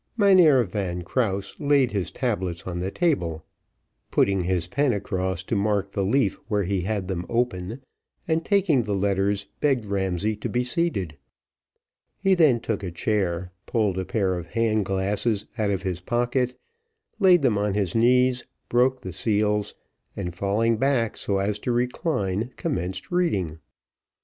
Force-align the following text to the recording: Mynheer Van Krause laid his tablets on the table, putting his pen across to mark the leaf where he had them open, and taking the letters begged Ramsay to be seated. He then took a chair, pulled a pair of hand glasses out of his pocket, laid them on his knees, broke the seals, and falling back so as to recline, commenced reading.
Mynheer 0.17 0.63
Van 0.63 1.03
Krause 1.03 1.55
laid 1.59 1.91
his 1.91 2.09
tablets 2.09 2.63
on 2.65 2.79
the 2.79 2.89
table, 2.89 3.45
putting 4.09 4.41
his 4.45 4.67
pen 4.67 4.93
across 4.93 5.43
to 5.43 5.55
mark 5.55 5.91
the 5.91 6.03
leaf 6.03 6.39
where 6.47 6.63
he 6.63 6.81
had 6.81 7.07
them 7.07 7.23
open, 7.29 7.83
and 8.27 8.43
taking 8.43 8.81
the 8.81 8.95
letters 8.95 9.45
begged 9.59 9.85
Ramsay 9.85 10.37
to 10.37 10.49
be 10.49 10.63
seated. 10.63 11.17
He 12.17 12.33
then 12.33 12.59
took 12.61 12.81
a 12.81 12.89
chair, 12.89 13.51
pulled 13.67 13.99
a 13.99 14.03
pair 14.03 14.33
of 14.39 14.47
hand 14.47 14.85
glasses 14.85 15.45
out 15.59 15.69
of 15.69 15.83
his 15.83 16.01
pocket, 16.01 16.57
laid 17.19 17.43
them 17.43 17.59
on 17.59 17.75
his 17.75 17.93
knees, 17.93 18.45
broke 18.69 19.01
the 19.01 19.13
seals, 19.13 19.75
and 20.15 20.33
falling 20.33 20.77
back 20.77 21.15
so 21.15 21.37
as 21.37 21.59
to 21.59 21.71
recline, 21.71 22.51
commenced 22.57 23.11
reading. 23.11 23.59